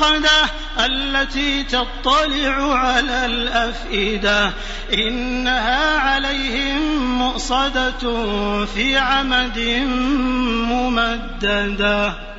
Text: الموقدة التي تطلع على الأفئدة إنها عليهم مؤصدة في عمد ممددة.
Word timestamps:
الموقدة 0.00 0.50
التي 0.78 1.62
تطلع 1.62 2.74
على 2.74 3.26
الأفئدة 3.26 4.52
إنها 4.92 5.98
عليهم 5.98 7.18
مؤصدة 7.18 7.98
في 8.64 8.96
عمد 8.96 9.58
ممددة. 10.70 12.29